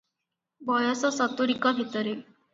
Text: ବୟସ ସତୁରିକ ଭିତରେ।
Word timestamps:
ବୟସ 0.69 1.13
ସତୁରିକ 1.19 1.75
ଭିତରେ। 1.83 2.17